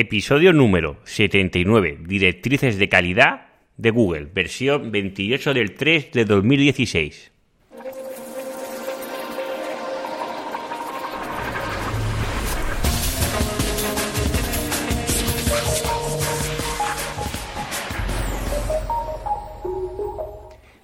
[0.00, 7.32] episodio número 79, Directrices de Calidad de Google, versión 28 del 3 de 2016.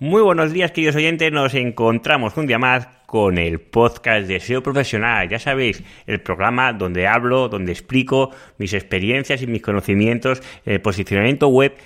[0.00, 1.30] Muy buenos días, queridos oyentes.
[1.30, 5.28] Nos encontramos un día más con el podcast de SEO Profesional.
[5.28, 10.80] Ya sabéis, el programa donde hablo, donde explico mis experiencias y mis conocimientos en el
[10.80, 11.76] posicionamiento web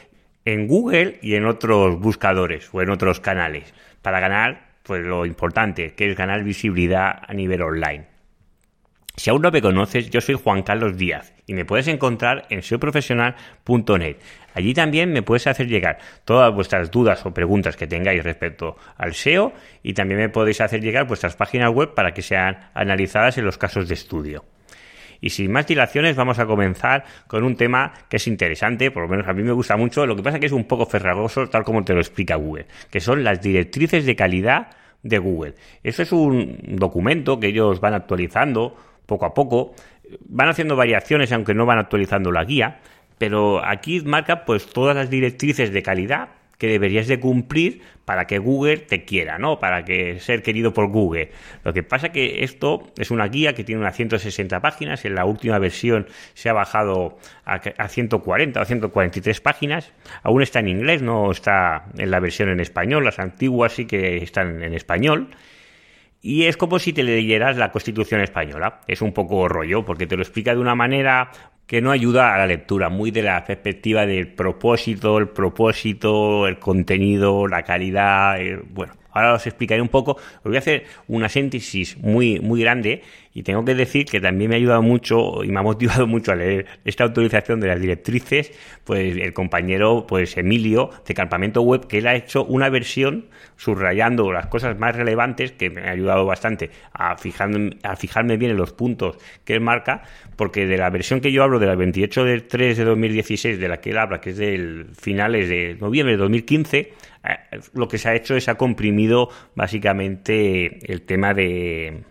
[0.46, 5.92] en Google y en otros buscadores o en otros canales para ganar pues lo importante,
[5.92, 8.06] que es ganar visibilidad a nivel online.
[9.18, 12.62] Si aún no me conoces, yo soy Juan Carlos Díaz y me puedes encontrar en
[12.62, 14.16] seoprofesional.net.
[14.54, 19.14] Allí también me puedes hacer llegar todas vuestras dudas o preguntas que tengáis respecto al
[19.14, 23.44] SEO y también me podéis hacer llegar vuestras páginas web para que sean analizadas en
[23.44, 24.44] los casos de estudio.
[25.20, 29.08] Y sin más dilaciones vamos a comenzar con un tema que es interesante, por lo
[29.08, 31.64] menos a mí me gusta mucho, lo que pasa que es un poco ferragoso tal
[31.64, 34.68] como te lo explica Google, que son las directrices de calidad
[35.02, 35.54] de Google.
[35.82, 38.76] Eso es un documento que ellos van actualizando
[39.08, 39.74] poco a poco.
[40.28, 42.78] Van haciendo variaciones, aunque no van actualizando la guía,
[43.16, 46.28] pero aquí marca pues todas las directrices de calidad
[46.58, 49.60] que deberías de cumplir para que Google te quiera, ¿no?
[49.60, 51.30] Para que ser querido por Google.
[51.62, 55.24] Lo que pasa que esto es una guía que tiene unas 160 páginas, en la
[55.24, 59.92] última versión se ha bajado a, 140 o 143 páginas,
[60.22, 64.16] aún está en inglés, no está en la versión en español, las antiguas sí que
[64.16, 65.28] están en español
[66.20, 68.80] y es como si te leyeras la Constitución española.
[68.86, 71.30] Es un poco rollo, porque te lo explica de una manera
[71.66, 76.58] que no ayuda a la lectura, muy de la perspectiva del propósito, el propósito, el
[76.58, 78.38] contenido, la calidad,
[78.70, 80.12] bueno, Ahora os explicaré un poco.
[80.12, 83.02] Os voy a hacer una síntesis muy, muy grande
[83.34, 86.32] y tengo que decir que también me ha ayudado mucho y me ha motivado mucho
[86.32, 88.52] a leer esta autorización de las directrices,
[88.84, 94.32] pues el compañero, pues Emilio, de Campamento Web, que él ha hecho una versión subrayando
[94.32, 98.56] las cosas más relevantes, que me ha ayudado bastante a fijarme, a fijarme bien en
[98.56, 100.02] los puntos que él marca,
[100.36, 103.68] porque de la versión que yo hablo, de la 28 de 3 de 2016, de
[103.68, 106.92] la que él habla, que es del finales de noviembre de 2015, eh,
[107.74, 112.04] lo que se ha hecho es ha comprimido básicamente el tema de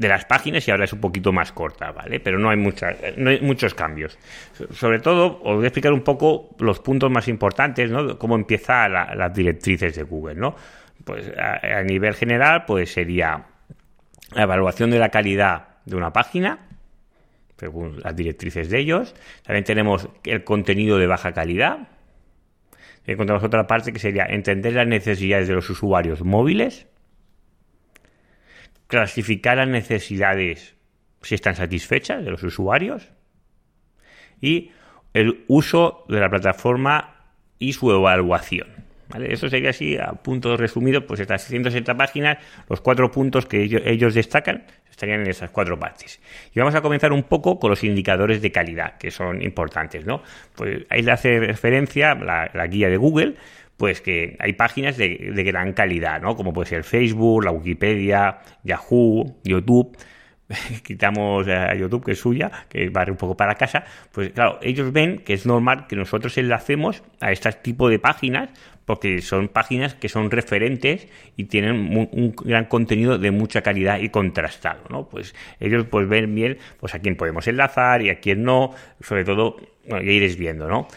[0.00, 2.20] de las páginas y ahora es un poquito más corta, ¿vale?
[2.20, 4.18] Pero no hay, muchas, no hay muchos cambios.
[4.72, 8.18] Sobre todo, os voy a explicar un poco los puntos más importantes, ¿no?
[8.18, 10.56] Cómo empieza las directrices de Google, ¿no?
[11.04, 13.44] Pues a, nivel general, pues sería
[14.32, 16.60] la evaluación de la calidad de una página,
[17.58, 19.14] según las directrices de ellos.
[19.44, 21.88] También tenemos el contenido de baja calidad,
[23.04, 26.86] encontramos otra parte que sería entender las necesidades de los usuarios móviles,
[28.86, 30.76] clasificar las necesidades
[31.22, 33.10] si están satisfechas de los usuarios
[34.40, 34.72] y
[35.12, 37.16] el uso de la plataforma
[37.58, 38.68] y su evaluación.
[39.18, 42.38] Eso sería así, a punto resumido, pues estas 160 páginas,
[42.68, 44.66] los cuatro puntos que ellos, destacan
[45.00, 46.20] estarían en esas cuatro partes.
[46.54, 50.22] Y vamos a comenzar un poco con los indicadores de calidad, que son importantes, ¿no?
[50.54, 53.36] Pues ahí le hace referencia la, guía de Google,
[53.78, 56.36] pues que hay páginas de, de, gran calidad, ¿no?
[56.36, 59.96] Como puede ser Facebook, la Wikipedia, Yahoo, YouTube.
[60.82, 64.92] quitamos a YouTube, que es suya, que va un poco para casa, pues claro, ellos
[64.92, 68.50] ven que es normal que nosotros enlacemos a este tipo de páginas,
[68.84, 71.06] porque son páginas que son referentes
[71.36, 75.08] y tienen un, gran contenido de mucha calidad y contrastado, ¿no?
[75.08, 79.24] Pues ellos pues ven bien pues a quién podemos enlazar y a quién no, sobre
[79.24, 79.56] todo,
[79.88, 80.88] bueno, ya iréis viendo, ¿no?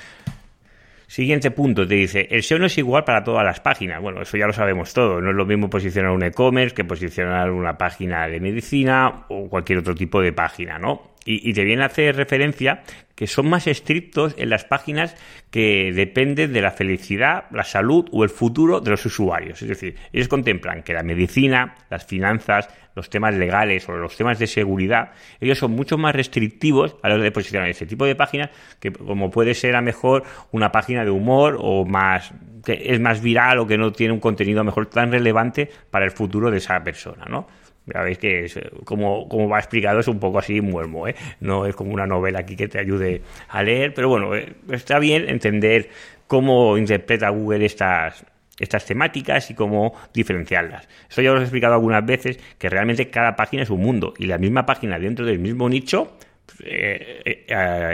[1.14, 4.02] Siguiente punto, te dice, el SEO no es igual para todas las páginas.
[4.02, 5.22] Bueno, eso ya lo sabemos todo.
[5.22, 9.78] No es lo mismo posicionar un e-commerce que posicionar una página de medicina o cualquier
[9.78, 11.14] otro tipo de página, ¿no?
[11.24, 12.82] Y, te viene a hacer referencia
[13.16, 15.16] que son más estrictos en las páginas
[15.52, 19.62] que dependen de la felicidad, la salud o el futuro de los usuarios.
[19.62, 24.40] Es decir, ellos contemplan que la medicina, las finanzas, los temas legales o los temas
[24.40, 28.16] de seguridad, ellos son mucho más restrictivos a la hora de posicionar ese tipo de
[28.16, 32.34] páginas que como puede ser a mejor una página de humor o más
[32.64, 36.06] que es más viral o que no tiene un contenido a mejor tan relevante para
[36.06, 37.48] el futuro de esa persona, ¿no?
[37.86, 41.16] Ya veis que es, como, como va explicado es un poco así muermo, ¿eh?
[41.42, 45.00] No es como una novela aquí que te ayude a leer, pero bueno, eh, está
[45.00, 45.90] bien entender
[46.28, 48.26] cómo interpreta Google estas,
[48.58, 50.88] estas temáticas y cómo diferenciarlas.
[51.10, 54.28] Eso ya os he explicado algunas veces, que realmente cada página es un mundo y
[54.28, 56.16] la misma página dentro del mismo nicho,
[56.64, 57.46] eh,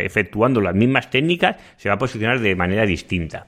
[0.04, 3.48] efectuando las mismas técnicas, se va a posicionar de manera distinta.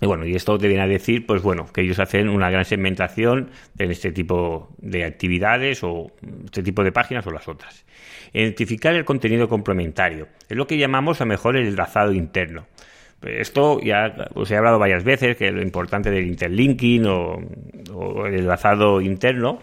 [0.00, 2.64] Y bueno, y esto te viene a decir, pues bueno, que ellos hacen una gran
[2.64, 6.12] segmentación en este tipo de actividades o
[6.44, 7.86] este tipo de páginas o las otras.
[8.32, 10.28] Identificar el contenido complementario.
[10.48, 12.66] Es lo que llamamos a mejor el enlazado interno.
[13.22, 17.38] Esto ya os he hablado varias veces, que lo importante del interlinking o,
[17.94, 19.60] o el enlazado interno,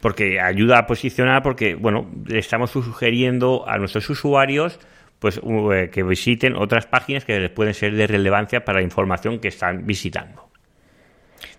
[0.00, 4.78] porque ayuda a posicionar, porque, bueno, le estamos sugiriendo a nuestros usuarios
[5.22, 9.38] pues eh, que visiten otras páginas que les pueden ser de relevancia para la información
[9.38, 10.50] que están visitando.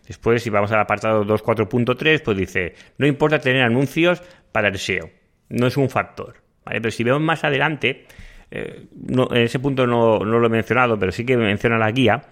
[0.05, 4.21] Después, si vamos al apartado 2.4.3, pues dice, no importa tener anuncios
[4.51, 5.09] para el SEO,
[5.47, 6.35] no es un factor.
[6.65, 8.05] Pero si vemos más adelante,
[8.51, 12.23] eh, en ese punto no, lo he mencionado, pero sí que menciona la guía,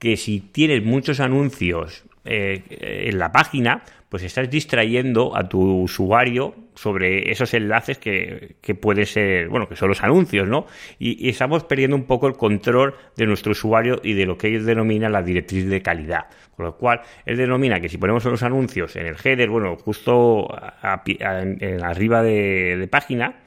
[0.00, 6.54] que si tienes muchos anuncios eh, en la página, pues estás distrayendo a tu usuario
[6.74, 10.66] sobre esos enlaces que, que pueden ser, bueno, que son los anuncios, ¿no?
[10.98, 14.64] Y, estamos perdiendo un poco el control de nuestro usuario y de lo que ellos
[14.64, 16.26] denominan la directriz de calidad.
[16.54, 20.46] Con lo cual, él denomina que si ponemos unos anuncios en el header, bueno, justo
[21.06, 23.40] en, arriba de, de página,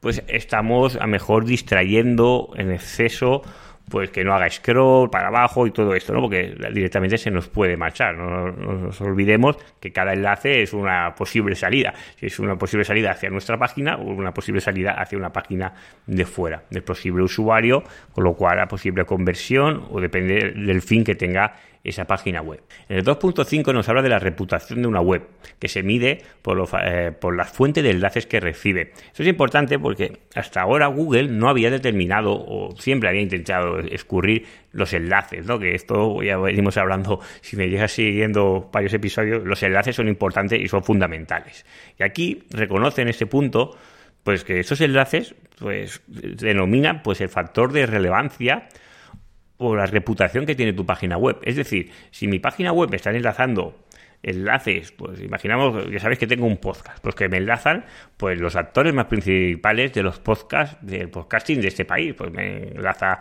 [0.00, 3.42] pues estamos a mejor distrayendo en exceso
[3.88, 6.22] pues que no haga scroll para abajo y todo esto, ¿no?
[6.22, 8.16] Porque directamente se nos puede marchar.
[8.16, 11.94] No, nos olvidemos que cada enlace es una posible salida.
[12.16, 15.74] Si es una posible salida hacia nuestra página o una posible salida hacia una página
[16.06, 17.82] de fuera del posible usuario,
[18.12, 21.54] con lo cual la posible conversión o depende del fin que tenga
[21.84, 22.62] esa página web.
[22.88, 25.28] En el 2.5 nos habla de la reputación de una web,
[25.58, 28.92] que se mide por, eh, por la fuente de enlaces que recibe.
[29.12, 34.46] Eso es importante porque hasta ahora Google no había determinado o siempre había intentado escurrir
[34.72, 35.58] los enlaces, ¿no?
[35.58, 40.60] Que esto ya venimos hablando, si me llegas siguiendo varios episodios, los enlaces son importantes
[40.60, 41.66] y son fundamentales.
[41.98, 43.76] Y aquí reconoce en este punto
[44.22, 48.68] pues que esos enlaces pues denominan pues el factor de relevancia
[49.58, 51.38] o la reputación que tiene tu página web.
[51.42, 53.84] Es decir, si mi página web está enlazando
[54.22, 57.84] enlaces, pues imaginamos, ya sabéis que tengo un podcast, pues que me enlazan
[58.16, 62.68] pues los actores más principales de los podcasts, del podcasting de este país, pues me
[62.68, 63.20] enlaza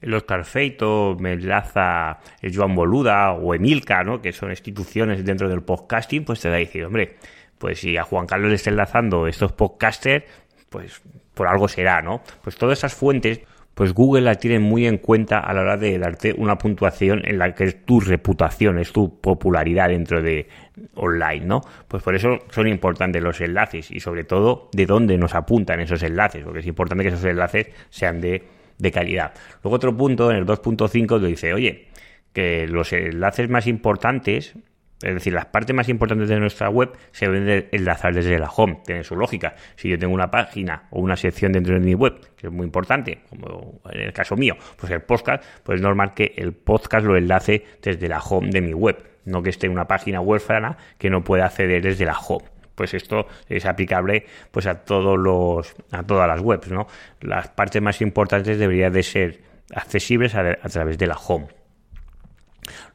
[0.00, 4.22] el Oscar Feito, me enlaza el Joan Boluda o Emilka, ¿no?
[4.22, 7.16] que son instituciones dentro del podcasting, pues te da a decir, hombre,
[7.58, 10.24] pues si a Juan Carlos le está enlazando estos podcasters,
[10.70, 11.02] pues
[11.34, 12.22] por algo será, ¿no?
[12.42, 13.40] Pues todas esas fuentes
[13.80, 17.38] pues Google la tiene muy en cuenta a la hora de darte una puntuación en
[17.38, 20.48] la que es tu reputación, es tu popularidad dentro de
[20.96, 21.62] online, ¿no?
[21.88, 26.02] Pues por eso son importantes los enlaces y sobre todo de dónde nos apuntan esos
[26.02, 28.44] enlaces, porque es importante que esos enlaces sean de,
[28.76, 29.32] de calidad.
[29.62, 31.86] Luego otro punto, en el 2.5, lo dice, oye,
[32.34, 34.56] que los enlaces más importantes
[35.02, 38.80] es decir, las partes más importantes de nuestra web se deben enlazar desde la home,
[38.84, 39.54] tiene su lógica.
[39.76, 42.66] Si yo tengo una página o una sección dentro de mi web, que es muy
[42.66, 47.06] importante, como en el caso mío, pues el podcast, pues es normal que el podcast
[47.06, 50.76] lo enlace desde la home de mi web, no que esté en una página huérfana
[50.98, 52.44] que no pueda acceder desde la home.
[52.74, 56.86] Pues esto es aplicable pues a todos los a todas las webs no
[57.20, 59.40] las partes más importantes deberían de ser
[59.74, 61.48] accesibles a través de la home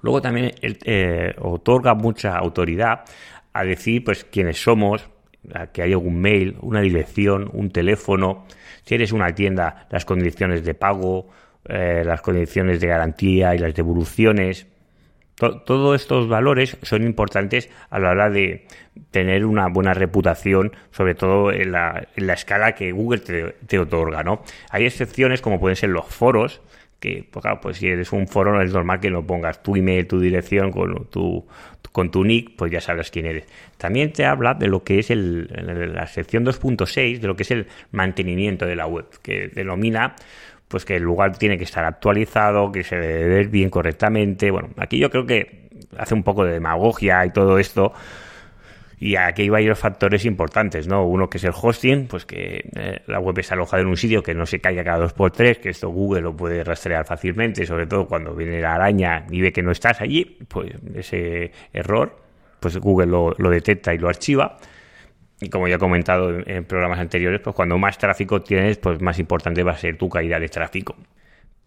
[0.02, 3.06] Luego también eh, otorga mucha autoridad
[3.54, 5.10] a decir pues quiénes somos,
[5.74, 8.46] que hay algún mail, una dirección, un teléfono,
[8.84, 11.30] si eres una tienda, las condiciones de pago,
[11.68, 14.68] eh, las condiciones de garantía y las devoluciones.
[15.36, 18.68] todos estos valores son importantes a la hora de
[19.12, 24.24] tener una buena reputación, sobre todo en la, escala que Google te, te, otorga.
[24.24, 24.44] ¿no?
[24.70, 26.62] Hay excepciones como pueden ser los foros,
[27.06, 29.76] que, pues claro, pues si eres un foro no es normal que no pongas tu
[29.76, 31.46] email, tu dirección con tu,
[31.92, 33.46] con tu nick, pues ya sabes quién eres.
[33.78, 35.48] También te habla de lo que es el,
[35.94, 40.16] la sección 2.6, de lo que es el mantenimiento de la web, que denomina
[40.68, 44.50] pues que el lugar tiene que estar actualizado, que se debe ver bien correctamente.
[44.50, 47.94] Bueno, aquí yo creo que hace un poco de demagogia y todo esto,
[49.00, 51.06] y aquí hay varios factores importantes, ¿no?
[51.06, 54.24] Uno que es el hosting, pues que eh, la web está alojada en un sitio
[54.24, 57.66] que no se caiga cada dos por tres, que esto Google lo puede rastrear fácilmente,
[57.66, 62.18] sobre todo cuando viene la araña y ve que no estás allí, pues ese error,
[62.60, 64.58] pues Google lo, detecta y lo archiva.
[65.42, 69.20] Y como ya he comentado en programas anteriores, pues cuando más tráfico tienes, pues más
[69.20, 70.96] importante va a ser tu caída de tráfico.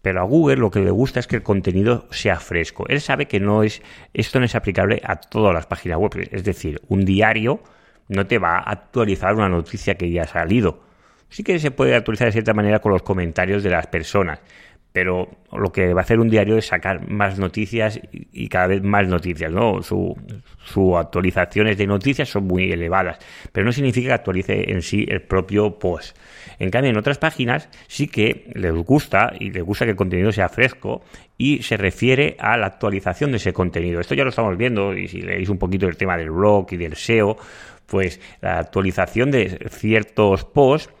[0.01, 2.85] Pero a Google lo que le gusta es que el contenido sea fresco.
[2.87, 3.81] Él sabe que no es,
[4.13, 6.11] esto no es aplicable a todas las páginas web.
[6.31, 7.61] Es decir, un diario
[8.07, 10.81] no te va a actualizar una noticia que ya ha salido.
[11.29, 14.39] Sí que se puede actualizar de cierta manera con los comentarios de las personas.
[14.91, 18.83] Pero lo que va a hacer un diario es sacar más noticias y cada vez
[18.83, 19.83] más noticias, ¿no?
[19.83, 20.15] Su,
[20.63, 23.19] sus actualizaciones de noticias son muy elevadas,
[23.51, 26.17] pero no significa que actualice en sí el propio post.
[26.57, 30.31] En cambio, en otras páginas sí que les gusta y les gusta que el contenido
[30.31, 31.03] sea fresco
[31.37, 33.99] y se refiere a la actualización de ese contenido.
[33.99, 36.77] Esto ya lo estamos viendo y si leéis un poquito el tema del blog y
[36.77, 37.37] del SEO,
[37.85, 40.93] pues la actualización de ciertos posts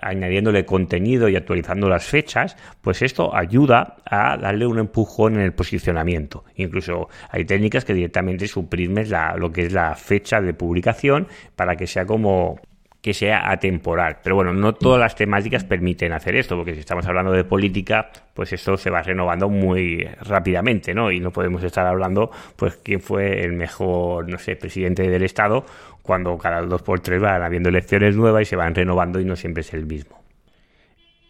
[0.00, 5.52] añadiéndole contenido y actualizando las fechas, pues esto ayuda a darle un empujón en el
[5.52, 6.44] posicionamiento.
[6.56, 11.76] Incluso hay técnicas que directamente suprimes la, lo que es la fecha de publicación para
[11.76, 12.60] que sea como
[13.02, 14.18] que sea atemporal.
[14.22, 18.10] Pero bueno, no todas las temáticas permiten hacer esto, porque si estamos hablando de política,
[18.32, 21.10] pues esto se va renovando muy rápidamente, ¿no?
[21.10, 25.66] Y no podemos estar hablando, pues, quién fue el mejor, no sé, presidente del Estado,
[26.02, 29.34] cuando cada dos por tres van habiendo elecciones nuevas y se van renovando y no
[29.34, 30.22] siempre es el mismo.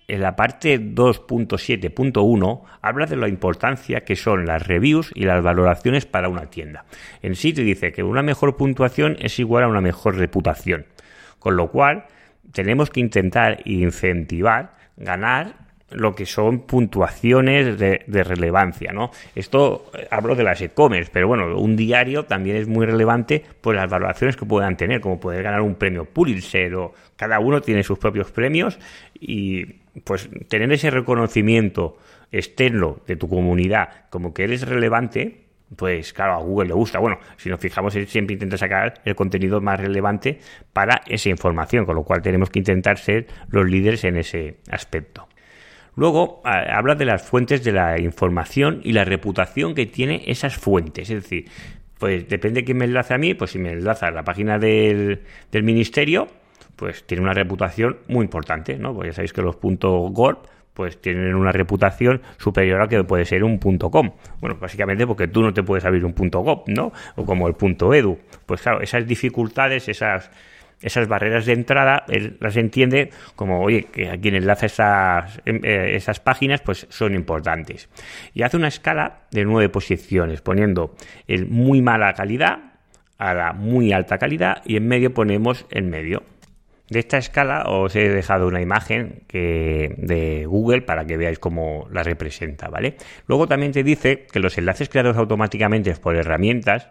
[0.08, 6.04] En la parte 2.7.1 habla de la importancia que son las reviews y las valoraciones
[6.04, 6.84] para una tienda.
[7.22, 10.84] En sí te dice que una mejor puntuación es igual a una mejor reputación.
[11.42, 12.04] Con lo cual,
[12.52, 15.54] tenemos que intentar incentivar, ganar
[15.90, 19.10] lo que son puntuaciones de, relevancia, ¿no?
[19.34, 23.74] Esto eh, hablo de las e-commerce, pero bueno, un diario también es muy relevante por
[23.74, 27.82] las valoraciones que puedan tener, como poder ganar un premio Pulitzer o cada uno tiene
[27.82, 28.78] sus propios premios
[29.18, 29.64] y
[30.04, 31.98] pues tener ese reconocimiento
[32.30, 35.42] externo de tu comunidad como que eres relevante
[35.76, 36.98] pues claro, a Google le gusta.
[36.98, 40.38] Bueno, si nos fijamos, siempre intenta sacar el contenido más relevante
[40.72, 45.28] para esa información, con lo cual tenemos que intentar ser los líderes en ese aspecto.
[45.94, 51.10] Luego habla de las fuentes de la información y la reputación que tiene esas fuentes.
[51.10, 51.44] Es decir,
[51.98, 54.58] pues depende de quién me enlace a mí, pues si me enlaza a la página
[54.58, 56.28] del, del ministerio,
[56.76, 58.94] pues tiene una reputación muy importante, ¿no?
[58.94, 63.44] Pues ya sabéis que los .gorp pues tienen una reputación superior a que puede ser
[63.44, 64.12] un .com.
[64.40, 66.92] Bueno, básicamente porque tú no te puedes abrir un .gov, ¿no?
[67.16, 68.18] O como el .edu.
[68.46, 70.30] Pues claro, esas dificultades, esas
[70.82, 75.60] esas barreras de entrada, él las entiende como, oye, que a quien enlaza esas, em,
[75.62, 77.88] eh, esas páginas, pues son importantes.
[78.34, 80.96] Y hace una escala de nueve posiciones, poniendo
[81.28, 82.58] el muy mala calidad
[83.16, 86.24] a la muy alta calidad y en medio ponemos el medio.
[86.88, 91.88] De esta escala os he dejado una imagen que, de Google para que veáis cómo
[91.90, 92.96] la representa, ¿vale?
[93.26, 96.88] Luego también te dice que los enlaces creados automáticamente por herramientas,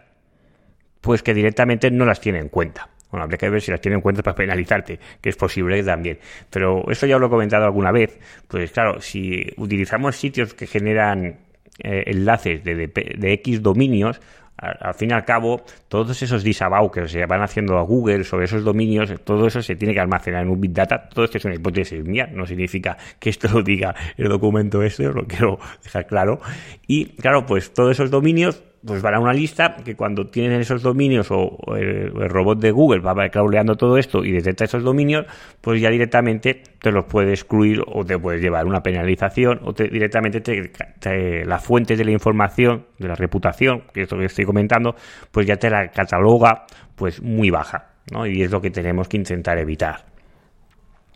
[1.00, 2.88] pues que directamente no las tiene en cuenta.
[3.10, 6.18] Bueno, habría que ver si las tiene en cuenta para penalizarte, que es posible también.
[6.48, 8.18] Pero esto ya lo he comentado alguna vez.
[8.48, 11.40] Pues claro, si utilizamos sitios que generan
[11.78, 14.20] eh, enlaces de, de X dominios,
[14.62, 18.44] al, fin y al cabo, todos esos disavow que se van haciendo a Google sobre
[18.44, 21.08] esos dominios, todo eso se tiene que almacenar en un Big Data.
[21.12, 25.04] Todo esto es una hipótesis mía, no significa que esto lo diga el documento este,
[25.04, 26.40] lo quiero dejar claro.
[26.86, 30.82] Y claro, pues todos esos dominios pues van a una lista que cuando tienen esos
[30.82, 35.26] dominios o, el, robot de Google va crawleando todo esto y detecta esos dominios,
[35.60, 39.88] pues ya directamente te los puede excluir o te puedes llevar una penalización o te,
[39.88, 44.44] directamente te, la fuente de la información, de la reputación, que es lo que estoy
[44.44, 44.94] comentando,
[45.30, 46.64] pues ya te la cataloga
[46.96, 48.26] pues muy baja, ¿no?
[48.26, 50.11] Y es lo que tenemos que intentar evitar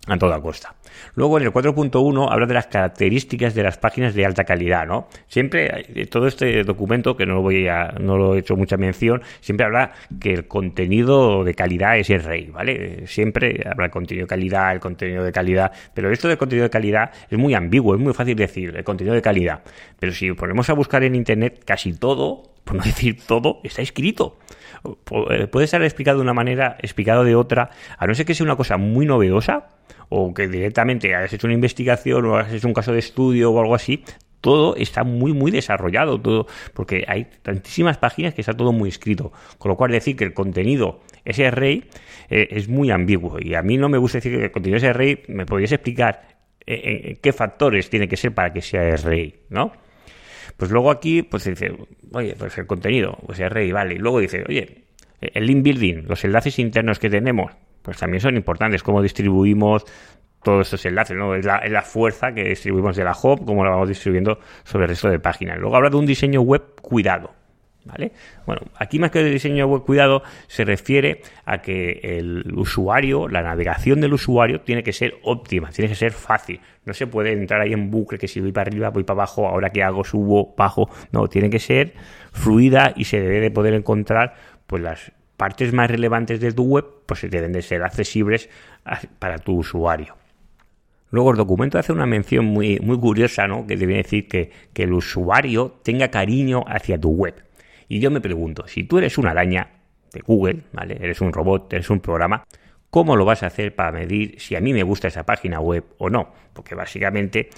[0.06, 0.74] a toda costa.
[1.14, 5.08] Luego en el 4.1 habla de las características de las páginas de alta calidad, ¿no?
[5.26, 8.76] Siempre eh, todo este documento que no lo voy a no lo he hecho mucha
[8.76, 13.06] mención, siempre habla que el contenido de calidad es el rey, ¿vale?
[13.06, 16.70] Siempre habla del contenido de calidad, el contenido de calidad, pero esto del contenido de
[16.70, 19.62] calidad es muy ambiguo, es muy fácil decir el contenido de calidad,
[19.98, 24.36] pero si ponemos a buscar en internet casi todo, por no decir todo, está escrito.
[25.30, 28.44] Eh, puede ser explicado de una manera, explicado de otra, a no ser que sea
[28.44, 29.68] una cosa muy novedosa,
[30.08, 33.60] o que directamente hayas hecho una investigación o has hecho un caso de estudio o
[33.60, 34.04] algo así,
[34.40, 39.32] todo está muy, muy desarrollado, todo, porque hay tantísimas páginas que está todo muy escrito.
[39.58, 41.88] Con lo cual, decir que el contenido es el rey
[42.28, 43.38] eh, es muy ambiguo.
[43.40, 45.22] Y a mí no me gusta decir que el contenido es el rey.
[45.28, 46.22] ¿Me podrías explicar
[46.64, 49.34] eh, eh, qué factores tiene que ser para que sea el rey?
[49.48, 49.72] ¿No?
[50.56, 51.76] Pues luego aquí, pues se dice,
[52.12, 53.94] oye, pues el contenido, pues el rey, vale.
[53.94, 54.84] Y luego dice, oye,
[55.20, 59.84] el link building, los enlaces internos que tenemos, pues también son importantes, cómo distribuimos
[60.42, 61.34] todos estos enlaces, ¿no?
[61.34, 64.90] Es la, la, fuerza que distribuimos de la hub, cómo la vamos distribuyendo sobre el
[64.90, 65.58] resto de páginas.
[65.58, 67.32] Luego habla de un diseño web cuidado,
[67.86, 68.12] ¿vale?
[68.44, 73.42] Bueno, aquí más que de diseño web cuidado se refiere a que el usuario, la
[73.42, 76.60] navegación del usuario tiene que ser óptima, tiene que ser fácil.
[76.84, 79.46] No se puede entrar ahí en bucle que si voy para arriba, voy para abajo,
[79.46, 80.88] ahora que hago, subo, bajo.
[81.12, 81.94] No, tiene que ser
[82.32, 84.34] fluida y se debe de poder encontrar
[84.66, 88.48] pues las partes más relevantes de tu web pues deben de ser accesibles
[89.18, 90.16] para tu usuario.
[91.10, 93.66] Luego el documento hace una mención muy, muy curiosa, ¿no?
[93.66, 97.45] Que debe decir que, que el usuario tenga cariño hacia tu web.
[97.88, 99.68] Y yo me pregunto, si tú eres una araña
[100.12, 100.98] de Google, ¿vale?
[101.00, 102.44] Eres un robot, eres un programa,
[102.90, 105.84] ¿cómo lo vas a hacer para medir si a mí me gusta esa página web
[105.98, 106.32] o no?
[106.52, 107.50] Porque básicamente,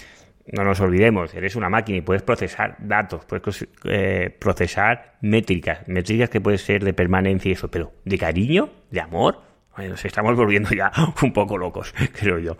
[0.53, 6.31] no nos olvidemos, eres una máquina y puedes procesar datos, puedes eh, procesar métricas, métricas
[6.31, 8.71] que pueden ser de permanencia y eso, pero ¿de cariño?
[8.91, 9.49] ¿De amor?
[9.79, 10.91] nos estamos volviendo ya
[11.23, 12.57] un poco locos, creo yo.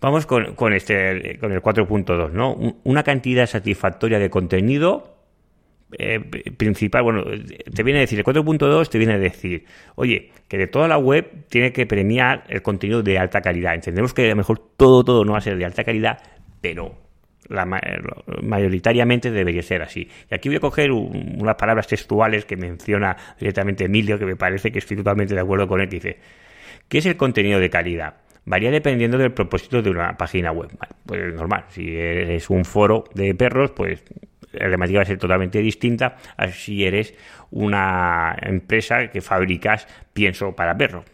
[0.00, 2.52] Vamos con, con este, con el 4.2, ¿no?
[2.84, 5.15] Una cantidad satisfactoria de contenido
[5.92, 6.18] eh,
[6.56, 7.24] principal, bueno,
[7.72, 9.64] te viene a decir, el 4.2 te viene a decir,
[9.94, 13.74] oye, que de toda la web tiene que premiar el contenido de alta calidad.
[13.74, 16.18] Entendemos que a lo mejor todo, todo no va a ser de alta calidad,
[16.60, 16.94] pero
[18.42, 20.08] mayoritariamente debería ser así.
[20.30, 24.72] Y aquí voy a coger unas palabras textuales que menciona directamente Emilio, que me parece
[24.72, 26.18] que estoy totalmente de acuerdo con él, dice,
[26.88, 28.14] ¿qué es el contenido de calidad?
[28.46, 30.70] varía dependiendo del propósito de una página web.
[31.04, 34.02] pues es normal, si eres un foro de perros, pues
[34.58, 37.14] la temática va a ser totalmente distinta a si eres
[37.50, 41.04] una empresa que fabricas pienso para perros.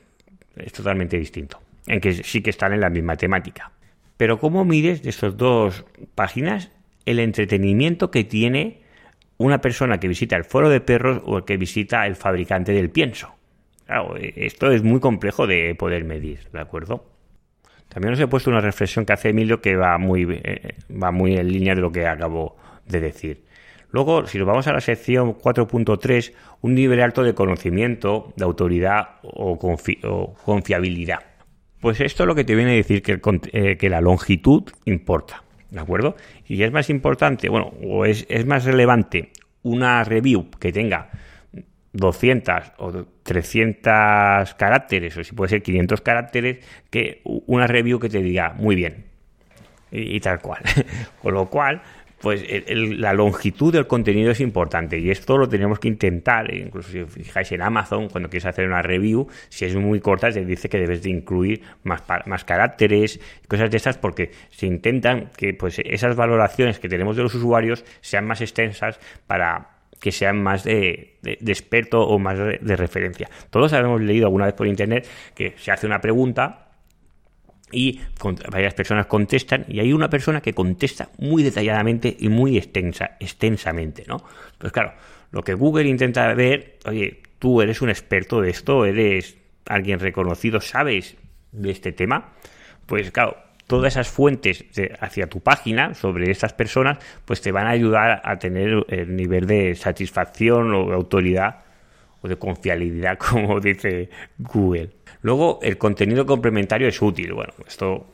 [0.57, 3.73] Es totalmente distinto, en que sí que están en la misma temática.
[4.17, 5.85] Pero ¿cómo mides de esas dos
[6.15, 6.71] páginas
[7.07, 8.83] el entretenimiento que tiene
[9.39, 12.91] una persona que visita el foro de perros o el que visita el fabricante del
[12.91, 13.35] pienso?
[13.87, 17.05] Claro, esto es muy complejo de poder medir, ¿de acuerdo?
[17.89, 21.35] También os he puesto una reflexión que hace Emilio que va muy, eh, va muy
[21.35, 23.45] en línea de lo que acabo de decir.
[23.91, 29.21] Luego, si nos vamos a la sección 4.3, un nivel alto de conocimiento, de autoridad
[29.23, 29.59] o,
[30.45, 31.19] confiabilidad.
[31.81, 33.21] Pues esto es lo que te viene a decir que,
[33.53, 36.17] eh, que, la longitud importa, ¿de acuerdo?
[36.47, 41.11] Y es más importante, bueno, o es, es más relevante una review que tenga
[41.93, 48.23] 200 o 300 caracteres, o si puede ser 500 caracteres, que una review que te
[48.23, 49.13] diga muy bien.
[49.91, 50.63] Y, tal cual.
[51.23, 51.83] Con lo cual,
[52.23, 57.05] pues la longitud del contenido es importante y esto lo tenemos que intentar, incluso si
[57.05, 60.79] fijáis en Amazon, cuando quieres hacer una review, si es muy corta, te dice que
[60.79, 66.15] debes de incluir más, más caracteres, cosas de estas, porque se intentan que pues esas
[66.15, 72.03] valoraciones que tenemos de los usuarios sean más extensas para que sean más de, experto
[72.03, 73.29] o más de, referencia.
[73.51, 76.62] Todos habíamos leído alguna vez por internet que se hace una pregunta
[77.73, 78.01] y
[78.51, 84.05] varias personas contestan y hay una persona que contesta muy detalladamente y muy extensa, extensamente,
[84.07, 84.19] ¿no?
[84.59, 84.93] Pues claro,
[85.31, 90.61] lo que Google intenta ver, oye, tú eres un experto de esto, eres alguien reconocido,
[90.61, 91.17] sabes
[91.51, 92.33] de este tema,
[92.87, 94.65] pues claro, todas esas fuentes
[95.01, 99.47] hacia tu página sobre estas personas, pues te van a ayudar a tener el nivel
[99.47, 101.62] de satisfacción o de autoridad
[102.23, 104.09] o de confiabilidad, como dice
[104.39, 104.91] Google.
[105.23, 107.33] Luego, el contenido complementario es útil.
[107.33, 108.07] Bueno, esto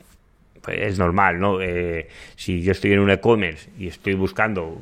[0.61, 1.61] pues, es normal, ¿no?
[1.61, 4.81] Eh, si yo estoy en un e-commerce y estoy buscando,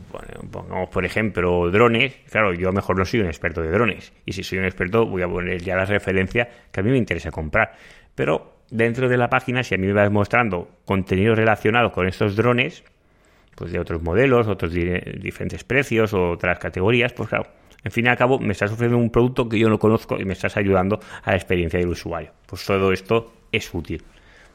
[0.51, 4.11] pongamos por ejemplo, drones, claro, yo mejor no soy un experto de drones.
[4.25, 6.97] Y si soy un experto, voy a poner ya la referencia que a mí me
[6.97, 7.73] interesa comprar.
[8.15, 12.35] Pero dentro de la página, si a mí me vas mostrando contenido relacionado con estos
[12.35, 12.83] drones,
[13.55, 17.47] pues de otros modelos, otros diferentes precios, otras categorías, pues claro,
[17.83, 20.25] en fin y al cabo me estás ofreciendo un producto que yo no conozco y
[20.25, 22.31] me estás ayudando a la experiencia del usuario.
[22.45, 24.03] Pues todo esto es útil.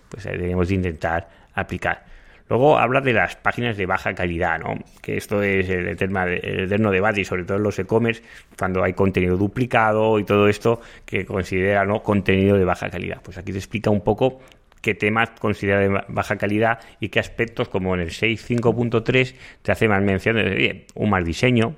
[0.09, 2.05] Pues debemos de intentar aplicar.
[2.49, 4.75] Luego habla de las páginas de baja calidad, ¿no?
[5.01, 8.23] Que esto es el, eterno debate y sobre todo en los e-commerce,
[8.59, 12.03] cuando hay contenido duplicado y todo esto que considera, ¿no?
[12.03, 13.23] Contenido de baja calidad.
[13.23, 14.41] Pues aquí te explica un poco
[14.83, 19.89] qué temas considera de baja calidad y qué aspectos, como en el 6.5.3, te hace
[19.89, 21.77] más mención de un mal diseño.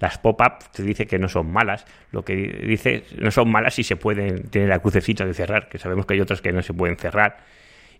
[0.00, 1.84] Las pop-up te dice que no son malas.
[2.10, 5.78] Lo que dice no son malas si se pueden tener la crucecita de cerrar, que
[5.78, 7.38] sabemos que hay otras que no se pueden cerrar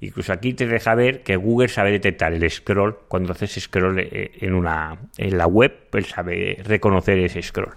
[0.00, 4.30] Incluso aquí te deja ver que Google sabe detectar el scroll cuando haces scroll eh,
[4.40, 7.74] en una en la web, él sabe reconocer ese scroll.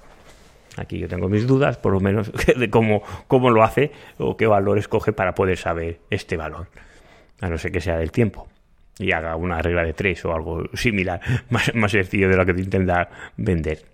[0.78, 4.48] Aquí yo tengo mis dudas, por lo menos, de cómo, cómo lo hace o qué
[4.48, 6.68] valor escoge para poder saber este valor.
[7.42, 8.48] A no ser que sea del tiempo
[8.98, 12.54] y haga una regla de tres o algo similar, más, más sencillo de lo que
[12.54, 13.93] te intenta vender.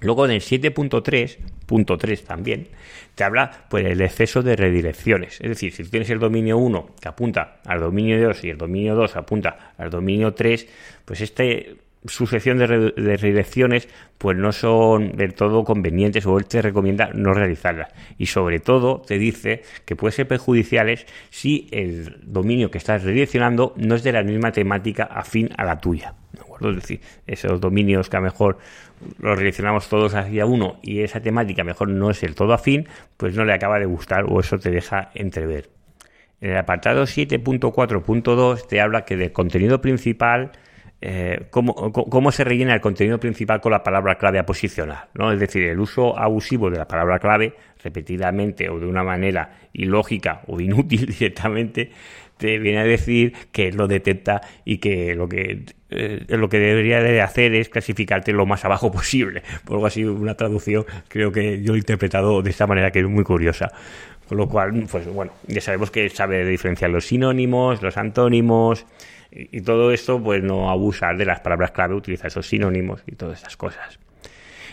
[0.00, 2.68] Luego en el 7.3, también,
[3.14, 5.40] te habla pues el exceso de redirecciones.
[5.40, 8.94] Es decir, si tienes el dominio 1 que apunta al dominio 2 y el dominio
[8.94, 10.68] 2 apunta al dominio 3,
[11.04, 17.10] pues este sucesión de, redirecciones pues no son del todo convenientes o él te recomienda
[17.14, 17.92] no realizarlas.
[18.18, 23.74] Y sobre todo te dice que puede ser perjudiciales si el dominio que estás redireccionando
[23.76, 26.14] no es de la misma temática afín a la tuya
[26.60, 28.58] es decir, esos dominios que a lo mejor
[29.18, 33.36] los redireccionamos todos hacia uno y esa temática mejor no es el todo afín pues
[33.36, 35.70] no le acaba de gustar o eso te deja entrever.
[36.40, 40.52] En el apartado 7.4.2 te habla que del contenido principal
[41.00, 45.30] eh, cómo, se rellena el contenido principal con la palabra clave a posicionar, ¿no?
[45.32, 50.42] Es decir, el uso abusivo de la palabra clave repetidamente o de una manera ilógica
[50.48, 51.92] o inútil directamente
[52.36, 57.00] te viene a decir que lo detecta y que lo que eh, lo que debería
[57.00, 59.42] de hacer es clasificarte lo más abajo posible.
[59.64, 63.06] Por algo así, una traducción creo que yo he interpretado de esta manera que es
[63.06, 63.70] muy curiosa.
[64.28, 68.84] Con lo cual, pues bueno, ya sabemos que sabe diferenciar los sinónimos, los antónimos,
[69.30, 73.38] y, todo esto, pues no abusar de las palabras clave, utiliza esos sinónimos y todas
[73.38, 73.98] estas cosas.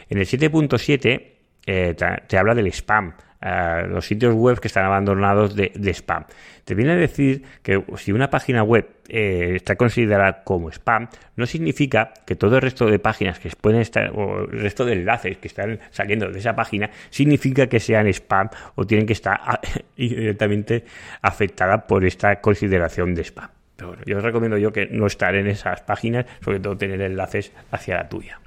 [0.09, 1.95] En el 7.7 eh,
[2.27, 3.13] te, habla del spam.
[3.41, 6.25] Eh, los sitios web que están abandonados de, spam.
[6.63, 11.45] Te viene a decir que si una página web eh, está considerada como spam, no
[11.45, 15.37] significa que todo el resto de páginas que pueden estar, o el resto de enlaces
[15.37, 19.39] que están saliendo de esa página, significa que sean spam o tienen que estar
[19.97, 20.85] directamente
[21.21, 23.54] afectadas por esta consideración de spam.
[23.75, 27.01] Pero bueno, yo os recomiendo yo que no estar en esas páginas, sobre todo tener
[27.01, 28.39] enlaces hacia la tuya.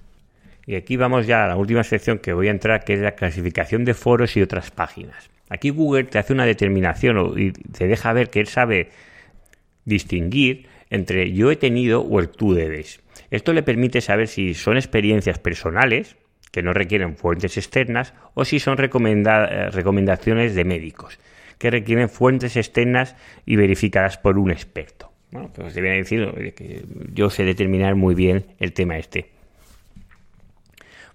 [0.66, 3.12] Y aquí vamos ya a la última sección que voy a entrar, que es la
[3.12, 5.30] clasificación de foros y otras páginas.
[5.48, 8.90] Aquí Google te hace una determinación y te deja ver que él sabe
[9.84, 13.00] distinguir entre yo he tenido o el tú debes.
[13.30, 16.16] Esto le permite saber si son experiencias personales,
[16.50, 21.18] que no requieren fuentes externas, o si son eh, recomendaciones de médicos,
[21.58, 25.07] que requieren fuentes externas y verificadas por un experto.
[25.30, 29.30] Bueno, pues te viene a decir que yo sé determinar muy bien el tema este.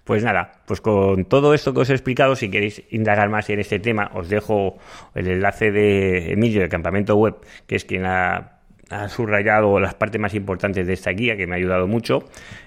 [0.04, 3.60] Pues nada, pues con todo esto que os he explicado, si queréis indagar más en
[3.60, 4.76] este tema, os dejo
[5.14, 8.54] el enlace de Emilio del Campamento Web, que es quien ha
[8.90, 12.24] ha subrayado las partes más importantes de esta guía que me ha ayudado mucho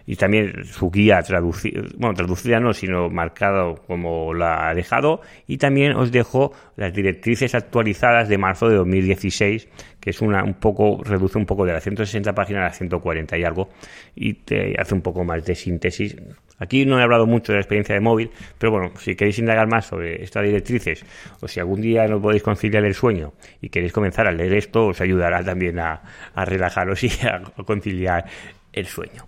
[0.08, 5.58] y también su guía traducida, bueno, traducida no, sino marcado como la ha dejado y
[5.58, 9.68] también os dejo las directrices actualizadas de marzo de 2016
[10.00, 13.38] que es una un poco reduce un poco de las 160 páginas a las 140
[13.38, 13.70] y algo
[14.16, 16.16] y te hace un poco más de síntesis
[16.60, 19.68] Aquí no he hablado mucho de la experiencia de móvil, pero bueno, si queréis indagar
[19.68, 21.06] más sobre estas directrices
[21.40, 24.88] o si algún día no podéis conciliar el sueño y queréis comenzar a leer esto,
[24.88, 26.02] os ayudará también a,
[26.36, 28.26] relajaros y a, conciliar
[28.74, 29.28] el sueño.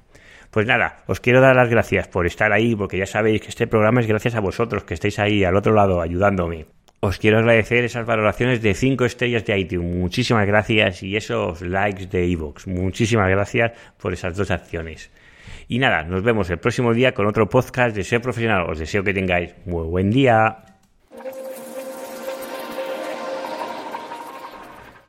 [0.52, 3.68] Pues nada, os quiero dar las gracias por estar ahí, porque ya sabéis que este
[3.68, 6.66] programa es gracias a vosotros, que estáis ahí al otro lado ayudándome.
[7.02, 9.96] Os quiero agradecer esas valoraciones de 5 estrellas de iTunes.
[9.96, 12.68] Muchísimas gracias y esos likes de iVoox.
[12.68, 15.12] Muchísimas gracias por esas dos acciones.
[15.70, 18.70] Y nada, nos vemos el próximo día con otro podcast de Ser Profesional.
[18.70, 20.69] Os deseo que tengáis muy buen día.